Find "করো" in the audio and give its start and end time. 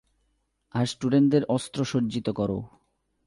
2.29-2.57